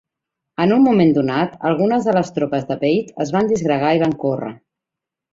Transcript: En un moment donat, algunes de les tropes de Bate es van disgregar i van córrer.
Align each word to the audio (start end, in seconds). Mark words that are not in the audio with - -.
En 0.63 0.71
un 0.75 0.79
moment 0.85 1.09
donat, 1.17 1.51
algunes 1.71 2.07
de 2.07 2.15
les 2.15 2.31
tropes 2.37 2.65
de 2.69 2.77
Bate 2.83 2.91
es 3.25 3.33
van 3.35 3.51
disgregar 3.51 3.91
i 3.99 4.01
van 4.05 4.15
córrer. 4.25 4.51